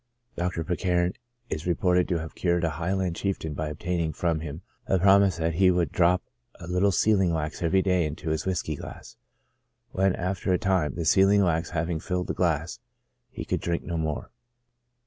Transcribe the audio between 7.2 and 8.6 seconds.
wax every day into his